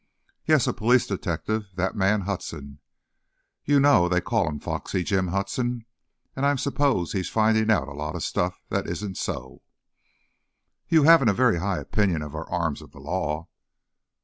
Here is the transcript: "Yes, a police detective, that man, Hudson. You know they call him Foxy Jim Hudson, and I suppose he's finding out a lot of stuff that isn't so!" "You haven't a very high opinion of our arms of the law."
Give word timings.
"Yes, 0.47 0.65
a 0.65 0.73
police 0.73 1.05
detective, 1.05 1.67
that 1.75 1.95
man, 1.95 2.21
Hudson. 2.21 2.79
You 3.65 3.79
know 3.79 4.09
they 4.09 4.19
call 4.19 4.49
him 4.49 4.57
Foxy 4.59 5.03
Jim 5.03 5.27
Hudson, 5.27 5.85
and 6.35 6.43
I 6.43 6.55
suppose 6.55 7.11
he's 7.11 7.29
finding 7.29 7.69
out 7.69 7.87
a 7.87 7.93
lot 7.93 8.15
of 8.15 8.23
stuff 8.23 8.63
that 8.69 8.87
isn't 8.87 9.17
so!" 9.19 9.61
"You 10.89 11.03
haven't 11.03 11.29
a 11.29 11.33
very 11.35 11.59
high 11.59 11.77
opinion 11.77 12.23
of 12.23 12.33
our 12.33 12.49
arms 12.49 12.81
of 12.81 12.93
the 12.93 12.99
law." 12.99 13.49